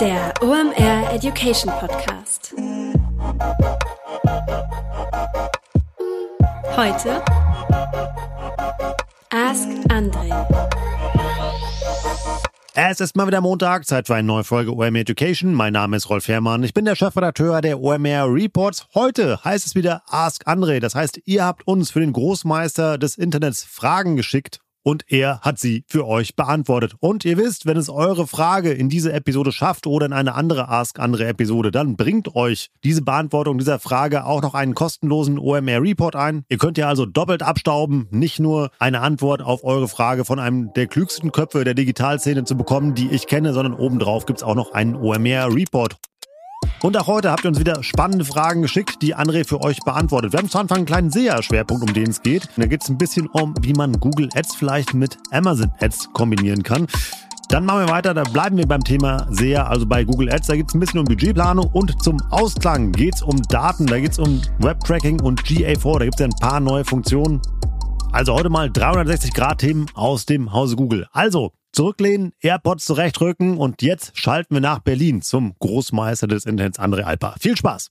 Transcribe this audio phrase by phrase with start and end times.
[0.00, 2.54] Der OMR Education Podcast.
[6.76, 7.22] Heute
[9.30, 10.46] Ask Andre.
[12.74, 15.54] Es ist mal wieder Montag, Zeit für eine neue Folge OMR Education.
[15.54, 16.62] Mein Name ist Rolf Herrmann.
[16.62, 18.86] Ich bin der Chefredakteur der OMR Reports.
[18.94, 20.78] Heute heißt es wieder Ask Andre.
[20.80, 25.58] Das heißt, ihr habt uns für den Großmeister des Internets Fragen geschickt und er hat
[25.58, 26.94] sie für euch beantwortet.
[27.00, 30.68] Und ihr wisst, wenn es eure Frage in diese Episode schafft oder in eine andere
[30.68, 35.82] Ask andere Episode, dann bringt euch diese Beantwortung dieser Frage auch noch einen kostenlosen OMR
[35.82, 36.44] Report ein.
[36.48, 40.72] Ihr könnt ja also doppelt abstauben, nicht nur eine Antwort auf eure Frage von einem
[40.74, 44.54] der klügsten Köpfe der Digitalszene zu bekommen, die ich kenne, sondern obendrauf gibt es auch
[44.54, 45.96] noch einen OMR Report.
[46.82, 50.32] Und auch heute habt ihr uns wieder spannende Fragen geschickt, die André für euch beantwortet.
[50.32, 52.48] Wir haben zu Anfang einen kleinen SEA-Schwerpunkt, um den es geht.
[52.56, 56.62] Da geht es ein bisschen um, wie man Google Ads vielleicht mit Amazon Ads kombinieren
[56.62, 56.86] kann.
[57.48, 60.48] Dann machen wir weiter, da bleiben wir beim Thema SEA, also bei Google Ads.
[60.48, 63.98] Da geht es ein bisschen um Budgetplanung und zum Ausklang geht es um Daten, da
[63.98, 65.98] geht es um Webtracking und GA4.
[65.98, 67.40] Da gibt es ja ein paar neue Funktionen.
[68.12, 71.06] Also heute mal 360 Grad Themen aus dem Hause Google.
[71.12, 77.02] Also Zurücklehnen, AirPods zurechtrücken und jetzt schalten wir nach Berlin zum Großmeister des Internets André
[77.02, 77.34] Alpa.
[77.38, 77.90] Viel Spaß!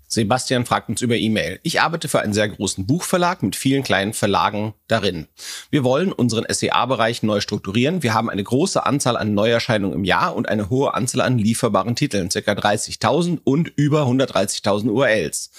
[0.13, 1.61] Sebastian fragt uns über E-Mail.
[1.63, 5.27] Ich arbeite für einen sehr großen Buchverlag mit vielen kleinen Verlagen darin.
[5.69, 8.03] Wir wollen unseren SEA-Bereich neu strukturieren.
[8.03, 11.95] Wir haben eine große Anzahl an Neuerscheinungen im Jahr und eine hohe Anzahl an lieferbaren
[11.95, 12.39] Titeln, ca.
[12.39, 15.49] 30.000 und über 130.000 URLs.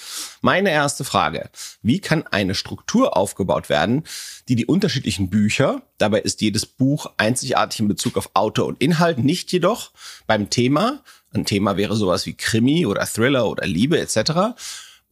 [0.42, 1.48] Meine erste Frage.
[1.80, 4.02] Wie kann eine Struktur aufgebaut werden,
[4.48, 9.16] die die unterschiedlichen Bücher, dabei ist jedes Buch einzigartig in Bezug auf Autor und Inhalt,
[9.16, 9.92] nicht jedoch
[10.26, 14.54] beim Thema ein Thema wäre sowas wie Krimi oder Thriller oder Liebe etc.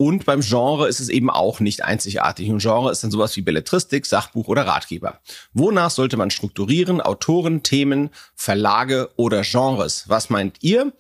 [0.01, 2.49] Und beim Genre ist es eben auch nicht einzigartig.
[2.49, 5.21] Und Genre ist dann sowas wie Belletristik, Sachbuch oder Ratgeber.
[5.53, 7.03] Wonach sollte man strukturieren?
[7.03, 10.09] Autoren, Themen, Verlage oder Genres?
[10.09, 10.95] Was meint ihr?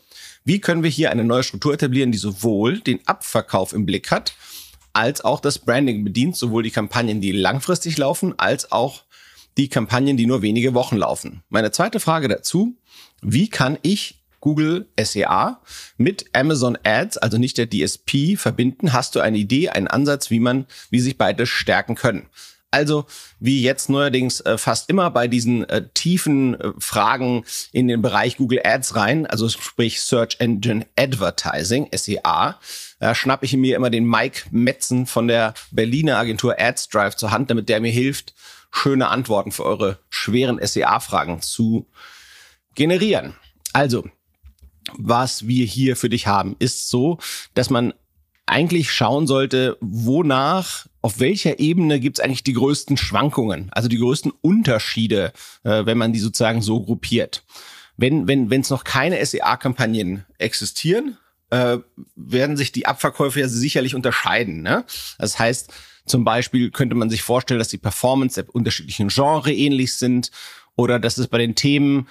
[0.44, 4.34] Wie können wir hier eine neue Struktur etablieren, die sowohl den Abverkauf im Blick hat,
[4.92, 9.04] als auch das Branding bedient, sowohl die Kampagnen, die langfristig laufen, als auch
[9.56, 11.42] die Kampagnen, die nur wenige Wochen laufen.
[11.48, 12.74] Meine zweite Frage dazu,
[13.22, 15.60] wie kann ich Google SEA
[15.96, 18.92] mit Amazon Ads, also nicht der DSP, verbinden?
[18.92, 22.26] Hast du eine Idee, einen Ansatz, wie man, wie sich beide stärken können?
[22.72, 23.06] Also
[23.40, 28.36] wie jetzt neuerdings äh, fast immer bei diesen äh, tiefen äh, Fragen in den Bereich
[28.36, 32.60] Google Ads rein, also sprich Search Engine Advertising, SEA,
[33.00, 37.50] äh, schnapp ich mir immer den Mike Metzen von der Berliner Agentur AdsDrive zur Hand,
[37.50, 38.34] damit der mir hilft,
[38.70, 41.88] schöne Antworten für eure schweren SEA-Fragen zu
[42.76, 43.34] generieren.
[43.72, 44.08] Also,
[44.96, 47.18] was wir hier für dich haben, ist so,
[47.54, 47.94] dass man
[48.46, 53.98] eigentlich schauen sollte, wonach, auf welcher Ebene gibt es eigentlich die größten Schwankungen, also die
[53.98, 55.32] größten Unterschiede,
[55.62, 57.44] äh, wenn man die sozusagen so gruppiert.
[57.96, 61.16] Wenn wenn wenn es noch keine SEA-Kampagnen existieren,
[61.50, 61.78] äh,
[62.16, 64.62] werden sich die Abverkäufe ja sicherlich unterscheiden.
[64.62, 64.84] Ne?
[65.18, 65.72] Das heißt,
[66.06, 70.30] zum Beispiel könnte man sich vorstellen, dass die Performance der unterschiedlichen Genre ähnlich sind
[70.76, 72.08] oder dass es bei den Themen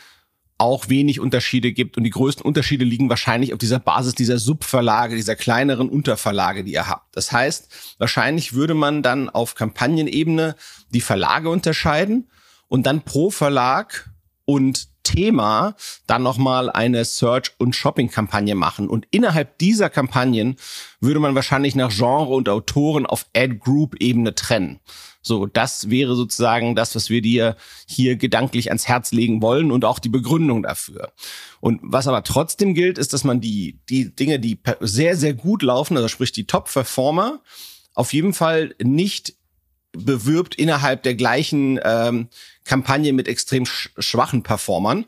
[0.60, 1.98] auch wenig Unterschiede gibt.
[1.98, 6.74] Und die größten Unterschiede liegen wahrscheinlich auf dieser Basis dieser Subverlage, dieser kleineren Unterverlage, die
[6.74, 7.16] ihr habt.
[7.16, 10.56] Das heißt, wahrscheinlich würde man dann auf Kampagnenebene
[10.92, 12.30] die Verlage unterscheiden
[12.68, 14.12] und dann pro Verlag
[14.46, 15.76] und Thema
[16.08, 18.88] dann nochmal eine Search- und Shopping-Kampagne machen.
[18.88, 20.58] Und innerhalb dieser Kampagnen
[21.00, 24.80] würde man wahrscheinlich nach Genre und Autoren auf Ad-Group-Ebene trennen.
[25.22, 29.84] So, das wäre sozusagen das, was wir dir hier gedanklich ans Herz legen wollen und
[29.84, 31.12] auch die Begründung dafür.
[31.60, 35.62] Und was aber trotzdem gilt, ist, dass man die, die Dinge, die sehr, sehr gut
[35.62, 37.42] laufen, also sprich die Top-Performer,
[37.96, 39.34] auf jeden Fall nicht
[39.92, 42.30] bewirbt innerhalb der gleichen ähm,
[42.64, 45.06] Kampagne mit extrem sch schwachen Performern.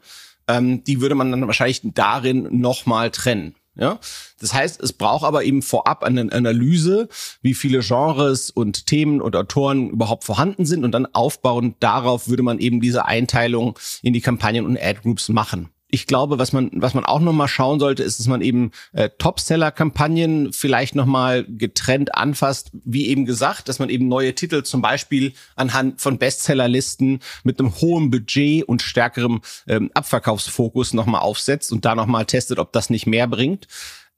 [0.47, 3.55] Ähm, die würde man dann wahrscheinlich darin nochmal trennen.
[3.75, 3.99] Ja,
[4.39, 7.07] das heißt, es braucht aber eben vorab eine Analyse,
[7.41, 12.43] wie viele Genres und Themen und Autoren überhaupt vorhanden sind und dann aufbauend darauf würde
[12.43, 16.71] man eben diese Einteilung in die Kampagnen und Ad Groups machen ich glaube, was man,
[16.73, 22.15] was man auch nochmal schauen sollte, ist, dass man eben äh, Topseller-Kampagnen vielleicht nochmal getrennt
[22.15, 27.59] anfasst, wie eben gesagt, dass man eben neue Titel zum Beispiel anhand von Bestsellerlisten mit
[27.59, 32.89] einem hohen Budget und stärkerem ähm, Abverkaufsfokus nochmal aufsetzt und da nochmal testet, ob das
[32.89, 33.67] nicht mehr bringt.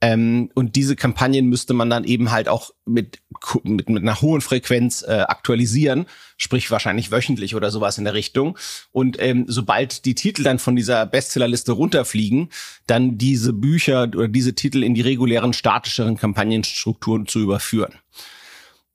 [0.04, 3.20] Ähm, und diese Kampagnen müsste man dann eben halt auch mit,
[3.64, 8.58] mit, mit einer hohen Frequenz äh, aktualisieren, sprich wahrscheinlich wöchentlich oder sowas in der Richtung.
[8.92, 12.50] Und ähm, sobald die Titel dann von dieser Bestsellerliste runterfliegen,
[12.86, 17.94] dann diese Bücher oder diese Titel in die regulären, statischeren Kampagnenstrukturen zu überführen.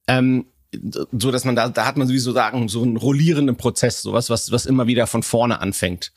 [0.08, 0.44] Ähm,
[1.12, 4.52] so dass man da, da hat man sowieso sagen, so einen rollierenden Prozess, sowas, was,
[4.52, 6.12] was immer wieder von vorne anfängt.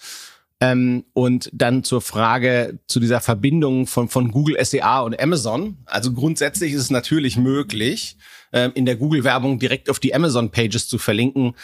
[0.64, 5.78] Ähm, und dann zur Frage zu dieser Verbindung von, von Google SEA und Amazon.
[5.86, 8.16] Also grundsätzlich ist es natürlich möglich,
[8.52, 11.56] äh, in der Google-Werbung direkt auf die Amazon-Pages zu verlinken.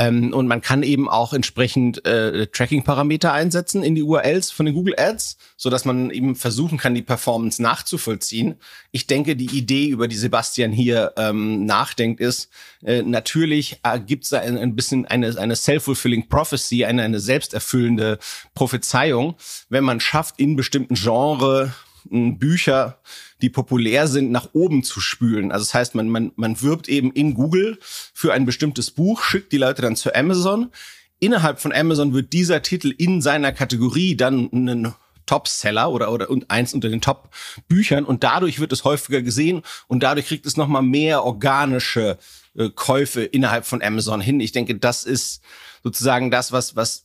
[0.00, 4.74] Ähm, und man kann eben auch entsprechend äh, Tracking-Parameter einsetzen in die URLs von den
[4.74, 8.54] Google Ads, so dass man eben versuchen kann, die Performance nachzuvollziehen.
[8.92, 12.48] Ich denke, die Idee, über die Sebastian hier ähm, nachdenkt, ist,
[12.82, 18.18] äh, natürlich äh, gibt es ein, ein bisschen eine, eine self-fulfilling prophecy, eine, eine selbsterfüllende
[18.54, 19.34] Prophezeiung,
[19.68, 21.74] wenn man schafft, in bestimmten Genre
[22.08, 22.98] Bücher,
[23.42, 25.52] die populär sind, nach oben zu spülen.
[25.52, 29.52] Also das heißt, man, man, man wirbt eben in Google für ein bestimmtes Buch, schickt
[29.52, 30.70] die Leute dann zu Amazon.
[31.18, 34.94] Innerhalb von Amazon wird dieser Titel in seiner Kategorie dann einen
[35.26, 40.26] Top-Seller oder, oder eins unter den Top-Büchern und dadurch wird es häufiger gesehen und dadurch
[40.26, 42.18] kriegt es nochmal mehr organische
[42.56, 44.40] äh, Käufe innerhalb von Amazon hin.
[44.40, 45.42] Ich denke, das ist
[45.84, 47.04] sozusagen das, was, was,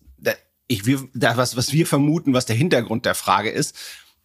[0.67, 3.75] ich, wir, da, was, was wir vermuten, was der Hintergrund der Frage ist.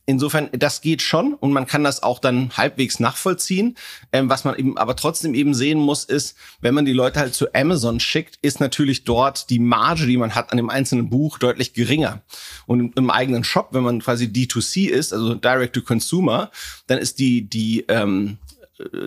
[0.07, 3.77] Insofern, das geht schon und man kann das auch dann halbwegs nachvollziehen.
[4.13, 7.35] Ähm, was man eben aber trotzdem eben sehen muss, ist, wenn man die Leute halt
[7.35, 11.39] zu Amazon schickt, ist natürlich dort die Marge, die man hat an dem einzelnen Buch,
[11.39, 12.23] deutlich geringer.
[12.67, 16.51] Und im, im eigenen Shop, wenn man quasi D2C ist, also Direct to Consumer,
[16.87, 18.39] dann ist die, die ähm,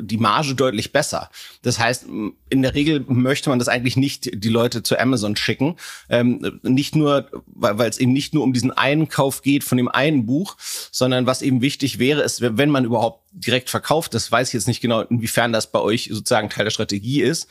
[0.02, 1.30] die Marge deutlich besser.
[1.62, 2.06] Das heißt,
[2.50, 5.76] in der Regel möchte man das eigentlich nicht die Leute zu Amazon schicken.
[6.10, 10.26] Ähm, nicht nur, weil, es eben nicht nur um diesen Einkauf geht von dem einen
[10.26, 10.56] Buch,
[10.92, 14.68] sondern was eben wichtig wäre, ist, wenn man überhaupt direkt verkauft, das weiß ich jetzt
[14.68, 17.48] nicht genau, inwiefern das bei euch sozusagen Teil der Strategie ist,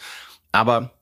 [0.53, 0.93] aber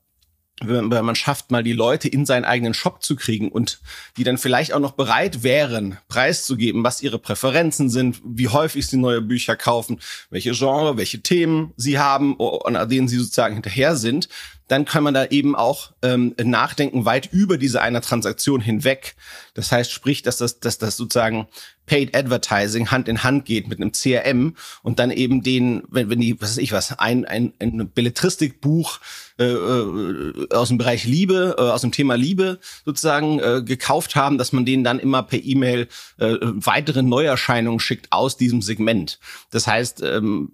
[0.61, 3.79] wenn man schafft, mal die Leute in seinen eigenen Shop zu kriegen und
[4.17, 8.97] die dann vielleicht auch noch bereit wären, preiszugeben, was ihre Präferenzen sind, wie häufig sie
[8.97, 9.99] neue Bücher kaufen,
[10.29, 14.29] welche Genre, welche Themen sie haben, an denen sie sozusagen hinterher sind,
[14.71, 19.15] dann kann man da eben auch ähm, nachdenken weit über diese eine Transaktion hinweg.
[19.53, 21.47] Das heißt, sprich, dass das, dass das sozusagen
[21.85, 26.19] Paid Advertising Hand in Hand geht mit einem CRM und dann eben den, wenn, wenn
[26.19, 28.99] die, was weiß ich was, ein, ein, ein Belletristikbuch
[29.39, 34.37] äh, äh, aus dem Bereich Liebe, äh, aus dem Thema Liebe sozusagen äh, gekauft haben,
[34.37, 39.19] dass man denen dann immer per E-Mail äh, weitere Neuerscheinungen schickt aus diesem Segment.
[39.49, 40.51] Das heißt, ähm,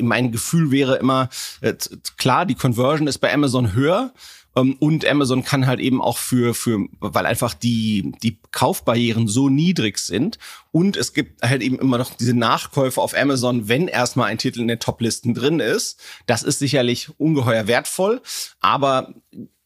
[0.00, 1.28] mein Gefühl wäre immer,
[1.60, 1.74] äh,
[2.16, 4.12] klar, die Conversion ist bei Amazon höher,
[4.60, 9.98] und Amazon kann halt eben auch für, für, weil einfach die, die Kaufbarrieren so niedrig
[9.98, 10.38] sind.
[10.70, 14.60] Und es gibt halt eben immer noch diese Nachkäufe auf Amazon, wenn erstmal ein Titel
[14.60, 16.00] in den Toplisten drin ist.
[16.26, 18.22] Das ist sicherlich ungeheuer wertvoll.
[18.60, 19.14] Aber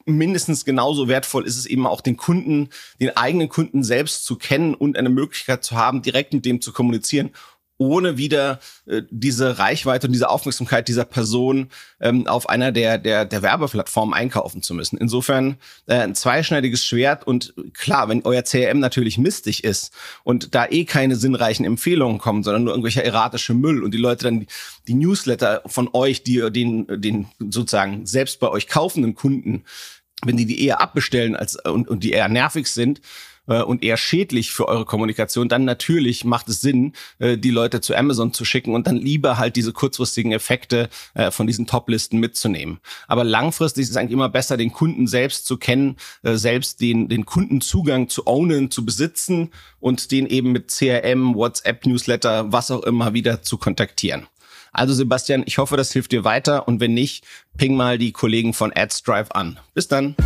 [0.04, 2.68] mindestens genauso wertvoll ist es eben auch den Kunden,
[3.00, 6.72] den eigenen Kunden selbst zu kennen und eine Möglichkeit zu haben, direkt mit dem zu
[6.72, 7.30] kommunizieren
[7.78, 11.68] ohne wieder äh, diese Reichweite und diese Aufmerksamkeit dieser Person
[12.00, 14.96] ähm, auf einer der, der, der Werbeplattformen einkaufen zu müssen.
[14.98, 19.92] Insofern äh, ein zweischneidiges Schwert und klar, wenn euer CRM natürlich mistig ist
[20.24, 24.24] und da eh keine sinnreichen Empfehlungen kommen, sondern nur irgendwelcher erratische Müll und die Leute
[24.24, 24.46] dann die,
[24.86, 29.64] die Newsletter von euch, die den, den sozusagen selbst bei euch kaufenden Kunden
[30.24, 33.00] wenn die die eher abbestellen als und, und die eher nervig sind,
[33.46, 37.80] äh, und eher schädlich für eure Kommunikation, dann natürlich macht es Sinn, äh, die Leute
[37.80, 42.18] zu Amazon zu schicken und dann lieber halt diese kurzfristigen Effekte äh, von diesen Top-Listen
[42.18, 42.80] mitzunehmen.
[43.06, 47.08] Aber langfristig ist es eigentlich immer besser, den Kunden selbst zu kennen, äh, selbst den,
[47.08, 52.82] den Kundenzugang zu ownen, zu besitzen und den eben mit CRM, WhatsApp, Newsletter, was auch
[52.82, 54.26] immer wieder zu kontaktieren.
[54.72, 57.24] Also Sebastian, ich hoffe, das hilft dir weiter und wenn nicht,
[57.58, 59.60] ping mal die Kollegen von AdsDrive an.
[59.74, 60.16] Bis dann.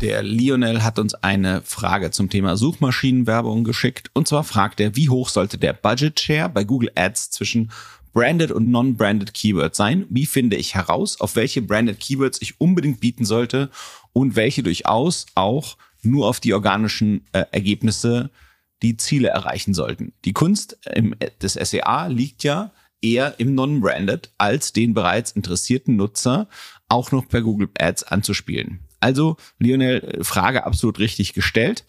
[0.00, 4.10] Der Lionel hat uns eine Frage zum Thema Suchmaschinenwerbung geschickt.
[4.14, 7.70] Und zwar fragt er, wie hoch sollte der Budget Share bei Google Ads zwischen
[8.14, 10.06] branded und non-branded Keywords sein?
[10.08, 13.68] Wie finde ich heraus, auf welche branded Keywords ich unbedingt bieten sollte
[14.14, 18.30] und welche durchaus auch nur auf die organischen äh, Ergebnisse
[18.82, 20.14] die Ziele erreichen sollten?
[20.24, 26.48] Die Kunst im, des SEA liegt ja eher im non-branded als den bereits interessierten Nutzer
[26.88, 28.80] auch noch per Google Ads anzuspielen.
[29.00, 31.84] Also, Lionel, Frage absolut richtig gestellt.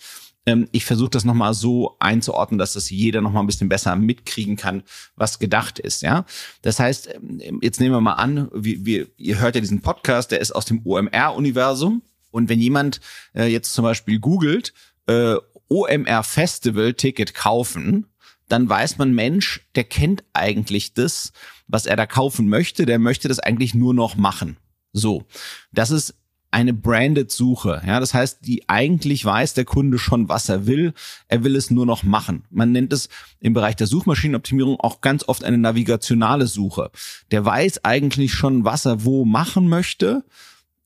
[0.46, 4.56] Ähm, ich versuche das nochmal so einzuordnen, dass das jeder nochmal ein bisschen besser mitkriegen
[4.56, 4.84] kann,
[5.16, 6.02] was gedacht ist.
[6.02, 6.26] Ja,
[6.62, 10.32] Das heißt, ähm, jetzt nehmen wir mal an, wie, wie, ihr hört ja diesen Podcast,
[10.32, 12.02] der ist aus dem OMR-Universum.
[12.32, 13.02] Und wenn jemand
[13.36, 14.74] äh, jetzt zum Beispiel googelt,
[15.08, 15.36] äh,
[15.68, 18.08] OMR Festival Ticket kaufen,
[18.48, 21.32] dann weiß man, Mensch, der kennt eigentlich das,
[21.68, 24.58] was er da kaufen möchte, der möchte das eigentlich nur noch machen.
[24.94, 25.24] So,
[25.72, 26.16] das ist
[26.52, 27.82] eine branded Suche.
[27.86, 30.94] Ja, das heißt, die eigentlich weiß der Kunde schon, was er will.
[31.30, 32.44] Er will es nur noch machen.
[32.50, 36.92] Man nennt es im Bereich der Suchmaschinenoptimierung auch ganz oft eine navigationale Suche.
[37.32, 40.26] Der weiß eigentlich schon, was er wo machen möchte.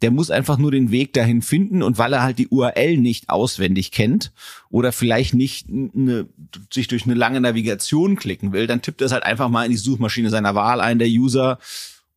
[0.01, 3.29] Der muss einfach nur den Weg dahin finden und weil er halt die URL nicht
[3.29, 4.33] auswendig kennt
[4.69, 6.27] oder vielleicht nicht eine,
[6.71, 9.71] sich durch eine lange Navigation klicken will, dann tippt er es halt einfach mal in
[9.71, 11.59] die Suchmaschine seiner Wahl ein, der User,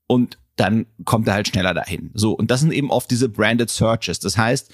[0.09, 2.11] und dann kommt er halt schneller dahin.
[2.15, 4.19] So, und das sind eben oft diese branded Searches.
[4.19, 4.73] Das heißt,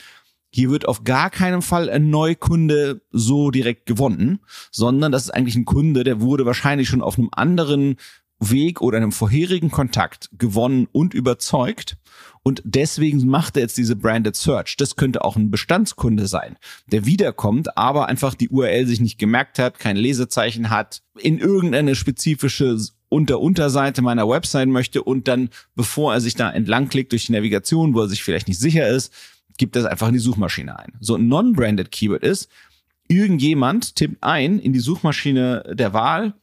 [0.50, 4.38] hier wird auf gar keinen Fall ein Neukunde so direkt gewonnen,
[4.70, 7.96] sondern das ist eigentlich ein Kunde, der wurde wahrscheinlich schon auf einem anderen
[8.38, 11.96] Weg oder einem vorherigen Kontakt gewonnen und überzeugt.
[12.42, 14.76] Und deswegen macht er jetzt diese Branded Search.
[14.76, 19.58] Das könnte auch ein Bestandskunde sein, der wiederkommt, aber einfach die URL sich nicht gemerkt
[19.58, 22.78] hat, kein Lesezeichen hat, in irgendeine spezifische
[23.14, 27.32] unter Unterseite meiner Website möchte und dann, bevor er sich da entlang klickt durch die
[27.32, 29.12] Navigation, wo er sich vielleicht nicht sicher ist,
[29.56, 30.92] gibt das einfach in die Suchmaschine ein.
[31.00, 32.50] So ein non-branded Keyword ist,
[33.08, 36.34] irgendjemand tippt ein in die Suchmaschine der Wahl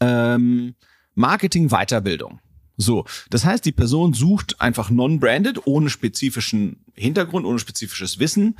[0.00, 0.74] ähm,
[1.14, 2.40] Marketing Weiterbildung.
[2.76, 8.56] So, das heißt, die Person sucht einfach non-branded, ohne spezifischen Hintergrund, ohne spezifisches Wissen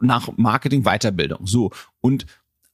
[0.00, 1.46] nach Marketing Weiterbildung.
[1.46, 1.70] So,
[2.00, 2.26] und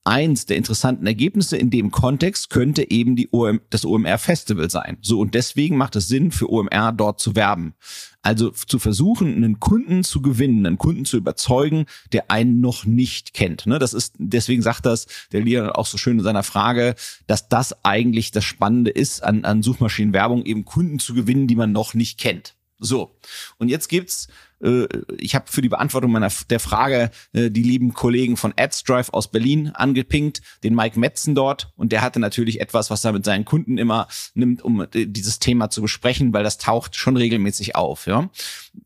[0.06, 4.98] eins der interessanten Ergebnisse in dem Kontext könnte eben die OM, das OMR Festival sein.
[5.02, 7.74] So und deswegen macht es Sinn für OMR dort zu werben.
[8.22, 13.34] Also zu versuchen, einen Kunden zu gewinnen, einen Kunden zu überzeugen, der einen noch nicht
[13.34, 13.66] kennt.
[13.66, 13.78] Ne?
[13.78, 16.94] Das ist deswegen sagt das der Leon auch so schön in seiner Frage,
[17.26, 21.72] dass das eigentlich das Spannende ist an, an Suchmaschinenwerbung, eben Kunden zu gewinnen, die man
[21.72, 22.54] noch nicht kennt.
[22.78, 23.16] So
[23.58, 24.28] und jetzt gibt's
[24.62, 24.86] äh,
[25.18, 29.30] ich habe für die Beantwortung meiner der Frage äh, die lieben Kollegen von AdsDrive aus
[29.30, 33.44] Berlin angepinkt, den Mike Metzen dort und der hatte natürlich etwas, was er mit seinen
[33.44, 38.06] Kunden immer nimmt, um äh, dieses Thema zu besprechen, weil das taucht schon regelmäßig auf,
[38.06, 38.30] ja.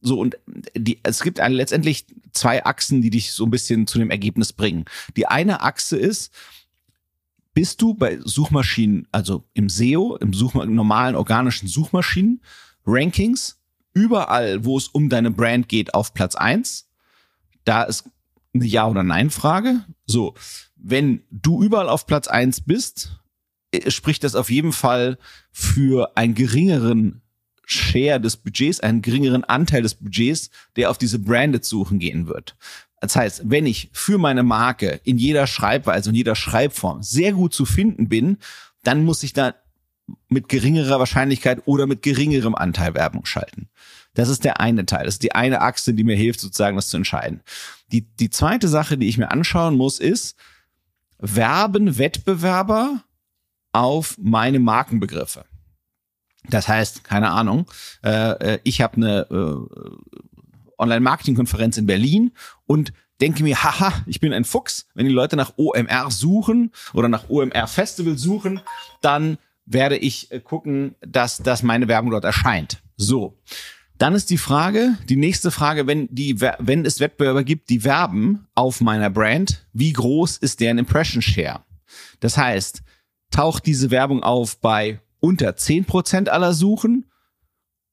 [0.00, 0.38] So und
[0.74, 4.52] die es gibt eine, letztendlich zwei Achsen, die dich so ein bisschen zu dem Ergebnis
[4.52, 4.84] bringen.
[5.16, 6.32] Die eine Achse ist
[7.52, 12.40] bist du bei Suchmaschinen, also im SEO, im Such normalen organischen Suchmaschinen
[12.86, 13.59] Rankings
[13.92, 16.88] überall, wo es um deine Brand geht, auf Platz eins.
[17.64, 18.04] Da ist
[18.54, 19.84] eine Ja- oder Nein-Frage.
[20.06, 20.34] So,
[20.76, 23.20] wenn du überall auf Platz eins bist,
[23.72, 25.18] äh, spricht das auf jeden Fall
[25.52, 27.22] für einen geringeren
[27.64, 32.56] Share des Budgets, einen geringeren Anteil des Budgets, der auf diese Branded-Suchen gehen wird.
[33.00, 37.54] Das heißt, wenn ich für meine Marke in jeder Schreibweise und jeder Schreibform sehr gut
[37.54, 38.38] zu finden bin,
[38.82, 39.54] dann muss ich da
[40.28, 43.68] mit geringerer Wahrscheinlichkeit oder mit geringerem Anteil Werbung schalten.
[44.14, 45.04] Das ist der eine Teil.
[45.04, 47.42] Das ist die eine Achse, die mir hilft, sozusagen das zu entscheiden.
[47.92, 50.36] Die, die zweite Sache, die ich mir anschauen muss, ist,
[51.18, 53.04] werben Wettbewerber
[53.72, 55.44] auf meine Markenbegriffe.
[56.48, 57.70] Das heißt, keine Ahnung,
[58.02, 60.00] äh, äh ich habe eine äh,
[60.78, 62.32] Online-Marketing-Konferenz in Berlin
[62.66, 64.86] und denke mir, haha, ich bin ein Fuchs.
[64.94, 68.60] Wenn die Leute nach OMR suchen oder nach OMR Festival suchen,
[69.02, 69.38] dann
[69.72, 72.82] werde ich äh, gucken, dass, dass meine Werbung dort erscheint.
[72.96, 73.38] So.
[73.98, 78.46] Dann ist die Frage, die nächste Frage, wenn die, wenn es Wettbewerber gibt, die werben
[78.54, 81.64] auf meiner Brand, wie groß ist deren Impression Share?
[82.20, 82.82] Das heißt,
[83.30, 87.10] taucht diese Werbung auf bei unter zehn Prozent aller Suchen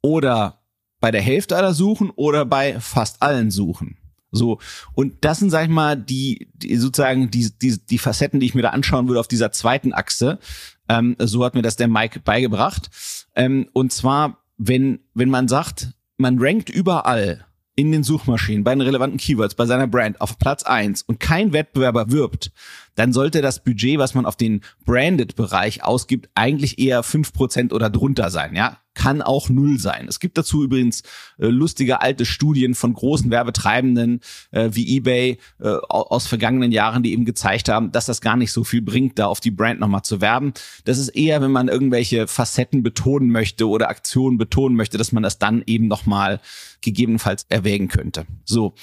[0.02, 0.62] oder
[1.02, 3.98] bei der Hälfte aller Suchen oder bei fast allen Suchen.
[4.38, 4.60] So.
[4.94, 8.56] Und das sind, sag ich mal, die, die sozusagen die, die, die Facetten, die ich
[8.56, 10.40] mir da anschauen würde auf dieser zweiten Achse.
[10.88, 12.90] Ähm, so hat mir das der Mike beigebracht.
[13.36, 17.46] Ähm, und zwar, wenn, wenn man sagt, man rankt überall
[17.78, 21.54] in den Suchmaschinen bei den relevanten Keywords, bei seiner Brand auf Platz eins und kein
[21.54, 22.52] Wettbewerber wirbt,
[22.96, 27.92] dann sollte das Budget, was man auf den Branded-Bereich ausgibt, eigentlich eher fünf Prozent oder
[27.92, 28.56] drunter sein.
[28.56, 30.06] Ja, kann auch null sein.
[30.10, 31.02] Es gibt dazu übrigens
[31.38, 34.20] äh, lustige alte Studien von großen Werbetreibenden
[34.52, 38.52] äh, wie eBay äh, aus vergangenen Jahren, die eben gezeigt haben, dass das gar nicht
[38.52, 40.52] so viel bringt, da auf die Brand nochmal zu werben.
[40.84, 45.24] Das ist eher, wenn man irgendwelche Facetten betonen möchte oder Aktionen betonen möchte, dass man
[45.24, 46.42] das dann eben nochmal
[46.82, 48.26] gegebenenfalls erwägen könnte.
[48.44, 48.74] So,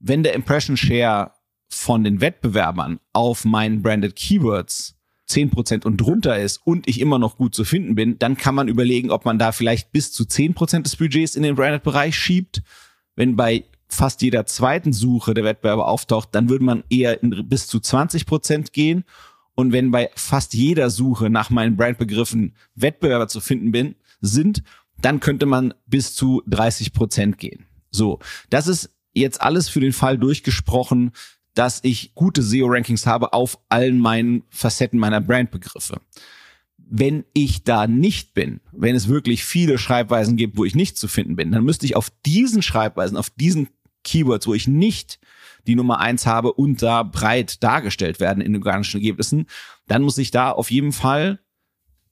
[0.00, 1.32] wenn der Impression Share
[1.70, 4.98] von den Wettbewerbern auf meinen branded Keywords
[5.32, 8.68] 10% und drunter ist und ich immer noch gut zu finden bin, dann kann man
[8.68, 12.62] überlegen, ob man da vielleicht bis zu 10% des Budgets in den Branded-Bereich schiebt.
[13.16, 17.66] Wenn bei fast jeder zweiten Suche der Wettbewerber auftaucht, dann würde man eher in bis
[17.66, 19.04] zu 20% gehen.
[19.54, 24.62] Und wenn bei fast jeder Suche nach meinen Brandbegriffen Wettbewerber zu finden bin, sind,
[25.00, 27.66] dann könnte man bis zu 30% gehen.
[27.90, 31.12] So, das ist jetzt alles für den Fall durchgesprochen,
[31.54, 36.00] dass ich gute SEO-Rankings habe auf allen meinen Facetten meiner Brandbegriffe.
[36.76, 41.08] Wenn ich da nicht bin, wenn es wirklich viele Schreibweisen gibt, wo ich nicht zu
[41.08, 43.68] finden bin, dann müsste ich auf diesen Schreibweisen, auf diesen
[44.04, 45.18] Keywords, wo ich nicht
[45.66, 49.46] die Nummer eins habe und da breit dargestellt werden in organischen Ergebnissen,
[49.86, 51.38] dann muss ich da auf jeden Fall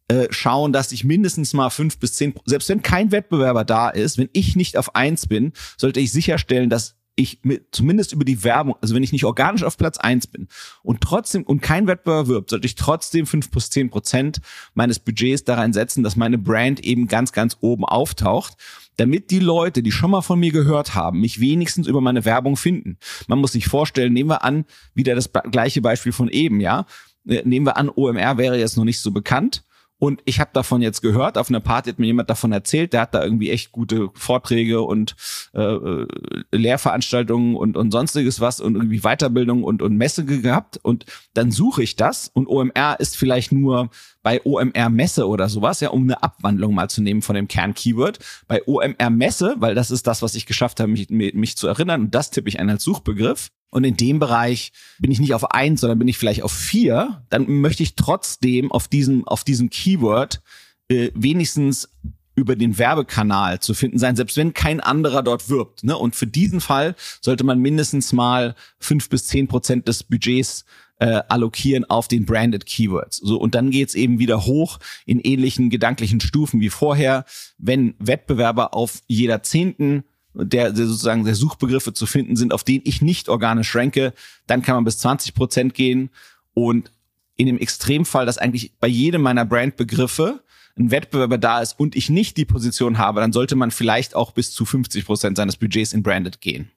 [0.08, 4.18] äh, schauen, dass ich mindestens mal fünf bis zehn, selbst wenn kein Wettbewerber da ist,
[4.18, 8.44] wenn ich nicht auf eins bin, sollte ich sicherstellen, dass ich mit, zumindest über die
[8.44, 10.48] Werbung, also wenn ich nicht organisch auf Platz eins bin
[10.82, 14.40] und trotzdem und kein Wettbewerber wirbt, sollte ich trotzdem fünf bis zehn Prozent
[14.74, 18.54] meines Budgets da reinsetzen, dass meine Brand eben ganz, ganz oben auftaucht,
[18.96, 22.56] damit die Leute, die schon mal von mir gehört haben, mich wenigstens über meine Werbung
[22.56, 22.98] finden.
[23.28, 24.64] Man muss sich vorstellen, nehmen wir an,
[24.94, 26.86] wieder das gleiche Beispiel von eben, ja.
[27.26, 29.64] Äh, nehmen wir an, OMR wäre jetzt noch nicht so bekannt
[30.00, 33.02] und ich habe davon jetzt gehört, auf einer Party hat mir jemand davon erzählt, der
[33.02, 35.14] hat da irgendwie echt gute Vorträge und
[35.52, 36.06] äh, äh,
[36.52, 40.80] Lehrveranstaltungen und, und sonstiges was und irgendwie Weiterbildung und, und Messe gehabt.
[40.82, 41.04] Und
[41.34, 43.90] dann suche ich das und OMR ist vielleicht nur
[44.22, 48.20] bei OMR Messe oder sowas, ja, um eine Abwandlung mal zu nehmen von dem Kern-Keyword.
[48.48, 52.00] Bei OMR Messe, weil das ist das, was ich geschafft habe, mich, mich zu erinnern,
[52.04, 55.52] und das tippe ich ein als Suchbegriff, und in dem Bereich bin ich nicht auf
[55.52, 59.70] eins, sondern bin ich vielleicht auf vier, dann möchte ich trotzdem auf diesem, auf diesem
[59.70, 60.42] Keyword
[60.88, 61.88] äh, wenigstens
[62.34, 65.84] über den Werbekanal zu finden sein, selbst wenn kein anderer dort wirbt.
[65.84, 65.96] Ne?
[65.96, 70.64] Und für diesen Fall sollte man mindestens mal fünf bis zehn Prozent des Budgets
[70.98, 73.18] äh, allokieren auf den branded Keywords.
[73.18, 77.24] So und dann geht's eben wieder hoch in ähnlichen gedanklichen Stufen wie vorher,
[77.58, 82.82] wenn Wettbewerber auf jeder zehnten der, der sozusagen der Suchbegriffe zu finden sind, auf denen
[82.84, 84.12] ich nicht organisch ranke,
[84.46, 86.10] dann kann man bis 20 Prozent gehen
[86.54, 86.90] und
[87.36, 90.42] in dem Extremfall, dass eigentlich bei jedem meiner Brandbegriffe
[90.78, 94.32] ein Wettbewerber da ist und ich nicht die Position habe, dann sollte man vielleicht auch
[94.32, 96.70] bis zu 50 Prozent seines Budgets in Branded gehen.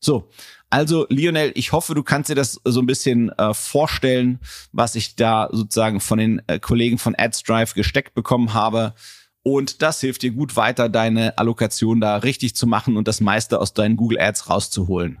[0.00, 0.28] So,
[0.70, 4.40] also Lionel, ich hoffe, du kannst dir das so ein bisschen äh, vorstellen,
[4.72, 8.94] was ich da sozusagen von den äh, Kollegen von AdsDrive gesteckt bekommen habe.
[9.46, 13.60] Und das hilft dir gut weiter, deine Allokation da richtig zu machen und das meiste
[13.60, 15.20] aus deinen Google Ads rauszuholen.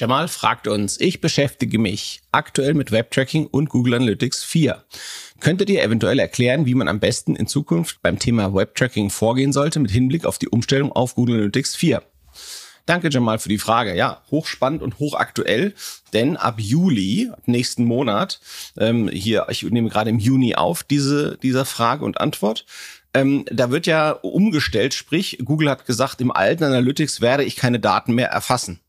[0.00, 4.82] Jamal fragt uns, ich beschäftige mich aktuell mit Webtracking und Google Analytics 4.
[5.40, 9.78] Könntet ihr eventuell erklären, wie man am besten in Zukunft beim Thema Webtracking vorgehen sollte
[9.78, 12.02] mit Hinblick auf die Umstellung auf Google Analytics 4?
[12.86, 13.94] Danke Jamal für die Frage.
[13.94, 15.74] Ja, hochspannend und hochaktuell,
[16.14, 18.40] denn ab Juli, nächsten Monat,
[18.78, 22.64] ähm, hier, ich nehme gerade im Juni auf diese, dieser Frage und Antwort,
[23.12, 27.80] ähm, da wird ja umgestellt, sprich, Google hat gesagt, im alten Analytics werde ich keine
[27.80, 28.80] Daten mehr erfassen.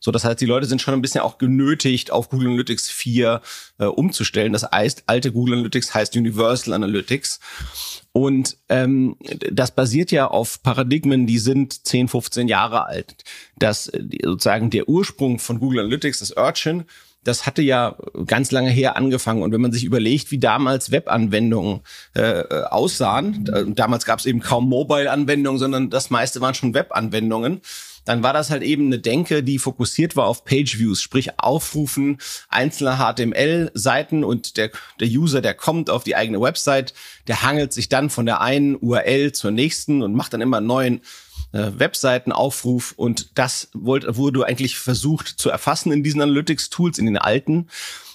[0.00, 3.40] So, das heißt, die Leute sind schon ein bisschen auch genötigt, auf Google Analytics 4
[3.78, 4.52] äh, umzustellen.
[4.52, 7.40] Das heißt, alte Google Analytics heißt Universal Analytics.
[8.12, 9.16] Und ähm,
[9.50, 13.24] das basiert ja auf Paradigmen, die sind 10, 15 Jahre alt.
[13.56, 16.84] Das äh, sozusagen der Ursprung von Google Analytics, das Urchin,
[17.24, 19.42] das hatte ja ganz lange her angefangen.
[19.42, 21.80] Und wenn man sich überlegt, wie damals Webanwendungen
[22.14, 27.60] äh, aussahen, damals gab es eben kaum Mobile-Anwendungen, sondern das meiste waren schon Webanwendungen,
[28.04, 32.96] dann war das halt eben eine Denke, die fokussiert war auf Page-Views, sprich Aufrufen einzelner
[32.96, 36.94] HTML-Seiten und der, der User, der kommt auf die eigene Website,
[37.28, 40.66] der hangelt sich dann von der einen URL zur nächsten und macht dann immer einen
[40.66, 41.00] neuen
[41.52, 47.18] äh, Webseitenaufruf und das wollte, wurde eigentlich versucht zu erfassen in diesen Analytics-Tools, in den
[47.18, 47.68] alten.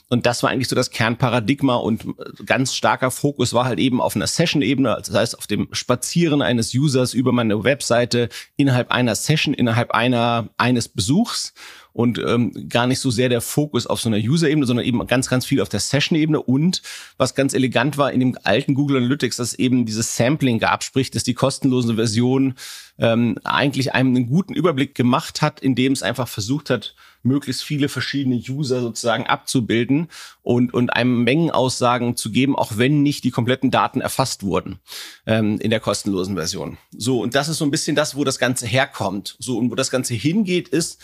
[0.09, 2.05] Und das war eigentlich so das Kernparadigma und
[2.45, 6.43] ganz starker Fokus war halt eben auf einer Session-Ebene, also das heißt auf dem Spazieren
[6.43, 11.53] eines Users über meine Webseite innerhalb einer Session, innerhalb einer eines Besuchs.
[11.91, 15.29] Und ähm, gar nicht so sehr der Fokus auf so einer User-Ebene, sondern eben ganz,
[15.29, 16.41] ganz viel auf der Session-Ebene.
[16.41, 16.81] Und
[17.15, 21.09] was ganz elegant war in dem alten Google Analytics, dass eben dieses Sampling gab, sprich,
[21.09, 22.55] dass die kostenlose Version
[22.97, 27.89] ähm, eigentlich einem einen guten Überblick gemacht hat, indem es einfach versucht hat, möglichst viele
[27.89, 30.07] verschiedene User sozusagen abzubilden
[30.41, 34.79] und, und einem Mengenaussagen zu geben, auch wenn nicht die kompletten Daten erfasst wurden
[35.25, 36.77] ähm, in der kostenlosen Version.
[36.95, 39.35] So, und das ist so ein bisschen das, wo das Ganze herkommt.
[39.39, 41.01] So, und wo das Ganze hingeht, ist,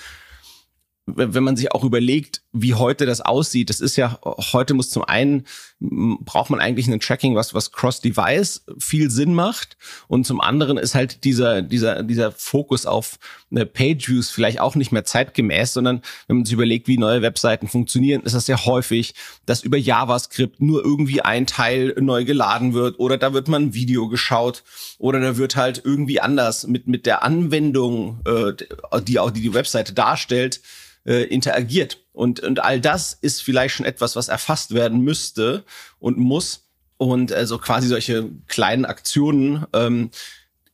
[1.06, 5.04] wenn man sich auch überlegt, wie heute das aussieht, das ist ja, heute muss zum
[5.04, 5.46] einen,
[5.80, 9.78] braucht man eigentlich ein Tracking, was, was Cross-Device viel Sinn macht.
[10.08, 14.92] Und zum anderen ist halt dieser, dieser, dieser Fokus auf eine Page-Views vielleicht auch nicht
[14.92, 19.14] mehr zeitgemäß, sondern wenn man sich überlegt, wie neue Webseiten funktionieren, ist das sehr häufig,
[19.46, 23.74] dass über JavaScript nur irgendwie ein Teil neu geladen wird oder da wird man ein
[23.74, 24.64] Video geschaut
[24.98, 29.54] oder da wird halt irgendwie anders mit, mit der Anwendung, äh, die auch die, die
[29.54, 30.62] Webseite darstellt,
[31.06, 32.00] äh, interagiert.
[32.14, 35.64] Und, und all das ist vielleicht schon etwas, was erfasst werden müsste
[36.00, 36.68] und muss.
[36.98, 40.12] Und also quasi solche kleinen Aktionen, ähm,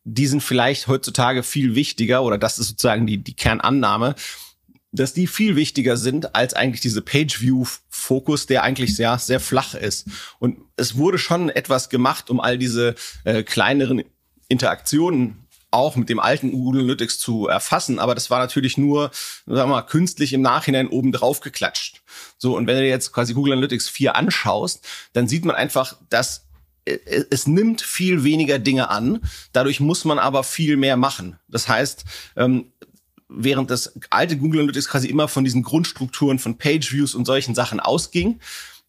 [0.04, 4.16] die sind vielleicht heutzutage viel wichtiger, oder das ist sozusagen die, die Kernannahme,
[4.92, 10.08] dass die viel wichtiger sind als eigentlich diese Page-View-Fokus, der eigentlich sehr, sehr flach ist.
[10.40, 14.04] Und es wurde schon etwas gemacht, um all diese äh, kleineren
[14.48, 19.12] Interaktionen auch mit dem alten Google Analytics zu erfassen, aber das war natürlich nur,
[19.46, 22.02] sagen wir mal, künstlich im Nachhinein oben drauf geklatscht.
[22.38, 26.48] So, und wenn du jetzt quasi Google Analytics 4 anschaust, dann sieht man einfach, dass
[26.86, 31.38] es nimmt viel weniger Dinge an, dadurch muss man aber viel mehr machen.
[31.48, 32.06] Das heißt,
[32.38, 32.72] ähm,
[33.30, 37.56] während das alte Google Analytics quasi immer von diesen Grundstrukturen von Page Views und solchen
[37.56, 38.40] Sachen ausging,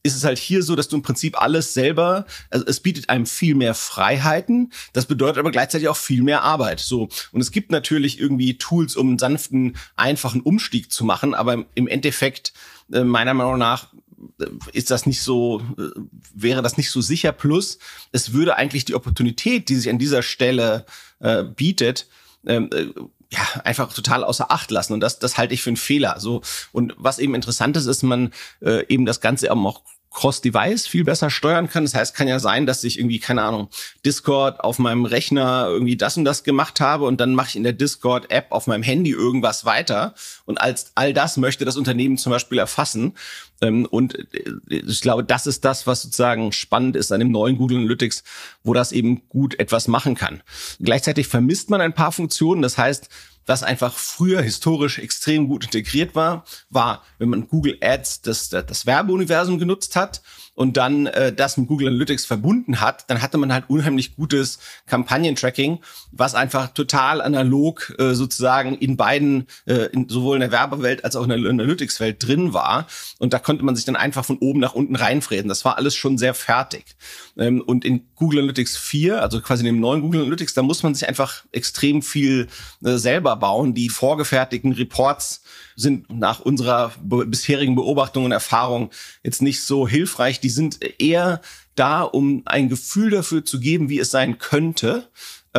[0.02, 3.26] ist es halt hier so, dass du im Prinzip alles selber, also es bietet einem
[3.26, 6.80] viel mehr Freiheiten, das bedeutet aber gleichzeitig auch viel mehr Arbeit.
[6.80, 11.64] So und es gibt natürlich irgendwie Tools, um einen sanften, einfachen Umstieg zu machen, aber
[11.74, 12.52] im Endeffekt
[12.92, 13.92] äh, meiner Meinung nach
[14.40, 15.90] äh, ist das nicht so, äh,
[16.34, 17.32] wäre das nicht so sicher.
[17.32, 17.78] Plus,
[18.12, 20.86] es würde eigentlich die Opportunität, die sich an dieser Stelle
[21.20, 22.06] äh, bietet,
[22.46, 22.86] ähm, äh,
[23.30, 24.92] ja, einfach total außer Acht lassen.
[24.94, 26.18] Und das, das halte ich für einen Fehler.
[26.18, 29.82] So, und was eben interessant ist, ist man äh, eben das Ganze auch
[30.18, 31.84] Cross-Device viel besser steuern kann.
[31.84, 33.68] Das heißt, kann ja sein, dass ich irgendwie, keine Ahnung,
[34.04, 37.62] Discord auf meinem Rechner irgendwie das und das gemacht habe und dann mache ich in
[37.62, 40.14] der Discord-App auf meinem Handy irgendwas weiter.
[40.44, 43.14] Und als all das möchte das Unternehmen zum Beispiel erfassen.
[43.60, 47.56] Ähm, und äh, ich glaube, das ist das, was sozusagen spannend ist an dem neuen
[47.56, 48.24] Google Analytics,
[48.64, 50.42] wo das eben gut etwas machen kann.
[50.80, 52.60] Gleichzeitig vermisst man ein paar Funktionen.
[52.60, 53.08] Das heißt,
[53.48, 58.86] was einfach früher historisch extrem gut integriert war, war, wenn man Google Ads das, das
[58.86, 60.22] Werbeuniversum genutzt hat
[60.58, 64.58] und dann äh, das mit Google Analytics verbunden hat, dann hatte man halt unheimlich gutes
[64.86, 65.78] Kampagnentracking,
[66.10, 71.14] was einfach total analog äh, sozusagen in beiden, äh, in, sowohl in der Werbewelt als
[71.14, 72.88] auch in der Analytics-Welt drin war.
[73.20, 75.48] Und da konnte man sich dann einfach von oben nach unten reinfräsen.
[75.48, 76.96] Das war alles schon sehr fertig.
[77.36, 80.82] Ähm, und in Google Analytics 4, also quasi in dem neuen Google Analytics, da muss
[80.82, 82.48] man sich einfach extrem viel
[82.82, 83.74] äh, selber bauen.
[83.74, 85.40] Die vorgefertigten Reports
[85.78, 88.90] sind nach unserer bisherigen Beobachtung und Erfahrung
[89.22, 90.40] jetzt nicht so hilfreich.
[90.40, 91.40] Die sind eher
[91.76, 95.08] da, um ein Gefühl dafür zu geben, wie es sein könnte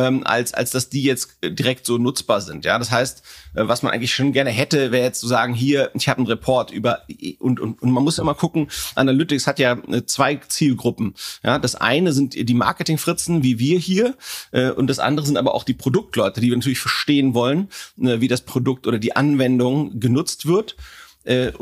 [0.00, 2.64] ähm, als, als dass die jetzt direkt so nutzbar sind.
[2.64, 3.22] Ja, das heißt,
[3.54, 6.26] äh, was man eigentlich schon gerne hätte, wäre jetzt zu sagen, hier, ich habe einen
[6.26, 7.02] Report über
[7.38, 11.14] und, und, und man muss immer gucken, Analytics hat ja äh, zwei Zielgruppen.
[11.42, 14.16] Ja, das eine sind die Marketingfritzen, wie wir hier,
[14.52, 17.68] äh, und das andere sind aber auch die Produktleute, die natürlich verstehen wollen,
[18.00, 20.76] äh, wie das Produkt oder die Anwendung genutzt wird.
[21.24, 21.52] Äh,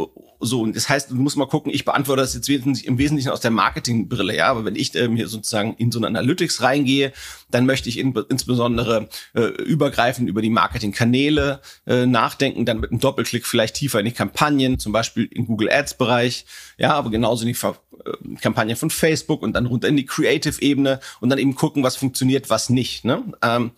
[0.40, 3.40] so, und das heißt, du musst mal gucken, ich beantworte das jetzt im Wesentlichen aus
[3.40, 7.12] der Marketingbrille, ja, aber wenn ich ähm, hier sozusagen in so eine Analytics reingehe,
[7.50, 13.00] dann möchte ich in, insbesondere äh, übergreifend über die Marketingkanäle äh, nachdenken, dann mit einem
[13.00, 17.42] Doppelklick vielleicht tiefer in die Kampagnen, zum Beispiel in Google Ads Bereich, ja, aber genauso
[17.42, 21.38] in die Ver äh, Kampagne von Facebook und dann runter in die Creative-Ebene und dann
[21.40, 23.24] eben gucken, was funktioniert, was nicht, ne?
[23.42, 23.72] Ähm,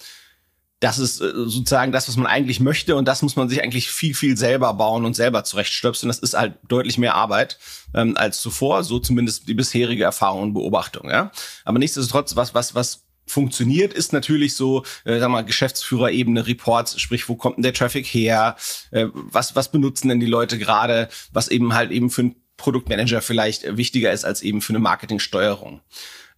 [0.81, 3.90] das ist äh, sozusagen das, was man eigentlich möchte und das muss man sich eigentlich
[3.90, 6.09] viel, viel selber bauen und selber zurechtstöpseln.
[6.09, 7.59] Das ist halt deutlich mehr Arbeit
[7.95, 11.09] ähm, als zuvor, so zumindest die bisherige Erfahrung und Beobachtung.
[11.11, 11.31] Ja?
[11.64, 17.29] Aber nichtsdestotrotz, was, was, was funktioniert, ist natürlich so, äh, sag mal, Geschäftsführerebene Reports, sprich,
[17.29, 18.57] wo kommt denn der Traffic her?
[18.90, 23.21] Äh, was, was benutzen denn die Leute gerade, was eben halt eben für einen Produktmanager
[23.21, 25.81] vielleicht wichtiger ist als eben für eine Marketingsteuerung.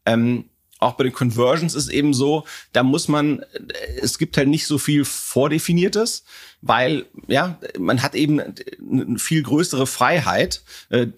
[0.05, 0.51] Ähm,
[0.83, 3.45] auch bei den Conversions ist eben so, da muss man,
[4.01, 6.25] es gibt halt nicht so viel Vordefiniertes,
[6.61, 11.09] weil ja, man hat eben eine viel größere Freiheit äh,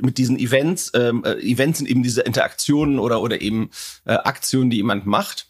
[0.00, 0.92] mit diesen Events.
[0.94, 3.70] Ähm, äh, Events sind eben diese Interaktionen oder, oder eben
[4.04, 5.46] äh, Aktionen, die jemand macht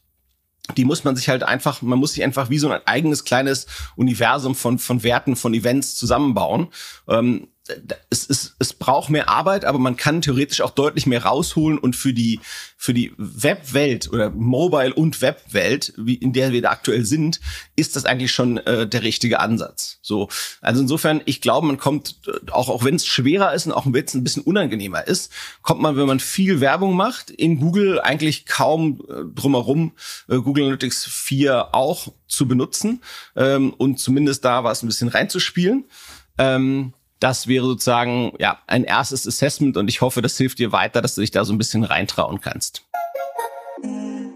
[0.76, 3.66] die muss man sich halt einfach, man muss sich einfach wie so ein eigenes kleines
[3.96, 6.68] Universum von, von Werten, von Events zusammenbauen.
[7.08, 7.48] Ähm,
[8.10, 11.96] es, es, es braucht mehr Arbeit, aber man kann theoretisch auch deutlich mehr rausholen und
[11.96, 12.40] für die
[12.76, 17.40] für die Webwelt oder Mobile und Webwelt, wie in der wir da aktuell sind,
[17.76, 19.98] ist das eigentlich schon äh, der richtige Ansatz.
[20.00, 20.28] So,
[20.62, 23.84] also insofern, ich glaube, man kommt äh, auch auch wenn es schwerer ist und auch
[23.86, 25.30] wenn es ein bisschen unangenehmer ist,
[25.60, 29.92] kommt man, wenn man viel Werbung macht, in Google eigentlich kaum äh, drumherum
[30.28, 33.02] äh, Google Analytics 4 auch zu benutzen
[33.36, 35.84] ähm, und zumindest da was ein bisschen reinzuspielen.
[36.38, 41.02] Ähm, das wäre sozusagen ja ein erstes Assessment und ich hoffe, das hilft dir weiter,
[41.02, 42.86] dass du dich da so ein bisschen reintrauen kannst.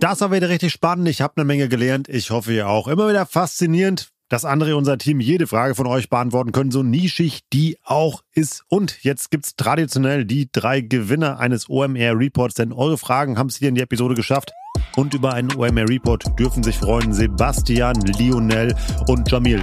[0.01, 1.09] Das war wieder richtig spannend.
[1.09, 2.09] Ich habe eine Menge gelernt.
[2.09, 2.89] Ich hoffe, ihr auch.
[2.89, 7.41] Immer wieder faszinierend, dass andere unser Team jede Frage von euch beantworten können, so nischig
[7.53, 8.65] die auch ist.
[8.69, 13.49] Und jetzt gibt es traditionell die drei Gewinner eines OMR Reports, denn eure Fragen haben
[13.49, 14.53] es hier in die Episode geschafft.
[14.97, 18.75] Und über einen OMR Report dürfen sich freuen Sebastian, Lionel
[19.07, 19.63] und Jamil.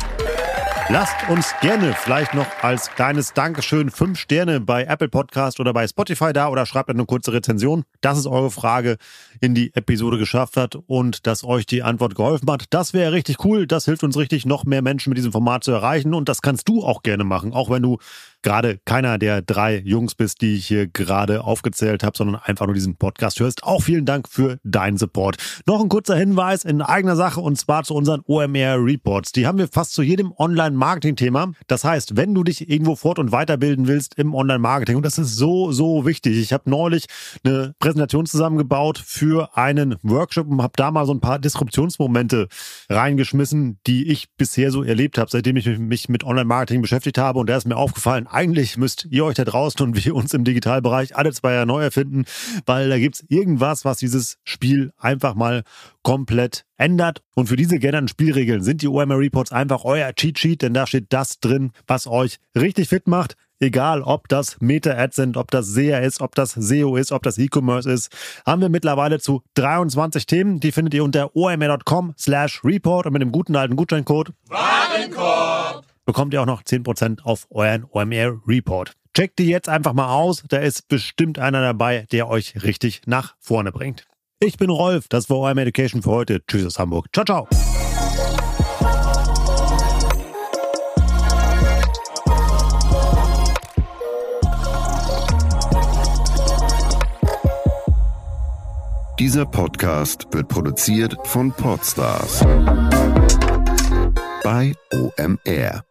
[0.91, 5.87] Lasst uns gerne vielleicht noch als kleines Dankeschön fünf Sterne bei Apple Podcast oder bei
[5.87, 8.97] Spotify da oder schreibt eine kurze Rezension, dass es eure Frage
[9.39, 12.65] in die Episode geschafft hat und dass euch die Antwort geholfen hat.
[12.71, 13.67] Das wäre richtig cool.
[13.67, 16.67] Das hilft uns richtig, noch mehr Menschen mit diesem Format zu erreichen und das kannst
[16.67, 17.97] du auch gerne machen, auch wenn du
[18.41, 22.73] gerade keiner der drei Jungs bist, die ich hier gerade aufgezählt habe, sondern einfach nur
[22.73, 23.63] diesen Podcast hörst.
[23.63, 25.37] Auch vielen Dank für deinen Support.
[25.65, 29.31] Noch ein kurzer Hinweis in eigener Sache und zwar zu unseren OMR Reports.
[29.31, 31.51] Die haben wir fast zu jedem Online-Marketing-Thema.
[31.67, 35.35] Das heißt, wenn du dich irgendwo fort- und weiterbilden willst im Online-Marketing, und das ist
[35.35, 36.37] so, so wichtig.
[36.37, 37.05] Ich habe neulich
[37.43, 42.47] eine Präsentation zusammengebaut für einen Workshop und habe da mal so ein paar Disruptionsmomente
[42.89, 47.39] reingeschmissen, die ich bisher so erlebt habe, seitdem ich mich mit Online-Marketing beschäftigt habe.
[47.39, 50.43] Und da ist mir aufgefallen, eigentlich müsst ihr euch da draußen und wir uns im
[50.43, 52.25] Digitalbereich alle zwei Jahre neu erfinden,
[52.65, 55.63] weil da gibt es irgendwas, was dieses Spiel einfach mal
[56.01, 57.21] komplett ändert.
[57.35, 60.87] Und für diese geänderten Spielregeln sind die OMR Reports einfach euer Cheat Sheet, denn da
[60.87, 63.35] steht das drin, was euch richtig fit macht.
[63.59, 67.37] Egal, ob das Meta-Ads sind, ob das SEA ist, ob das SEO ist, ob das
[67.37, 68.11] E-Commerce ist,
[68.43, 70.59] haben wir mittlerweile zu 23 Themen.
[70.59, 75.30] Die findet ihr unter omr.com slash report und mit dem guten alten Gutscheincode Warenkorb
[76.11, 78.91] bekommt ihr auch noch 10% auf euren OMR Report.
[79.15, 83.35] Checkt die jetzt einfach mal aus, da ist bestimmt einer dabei, der euch richtig nach
[83.39, 84.07] vorne bringt.
[84.41, 86.45] Ich bin Rolf, das war OMR Education für heute.
[86.45, 87.07] Tschüss aus Hamburg.
[87.13, 87.47] Ciao, ciao.
[99.17, 102.41] Dieser Podcast wird produziert von Podstars
[104.43, 105.85] bei OMR.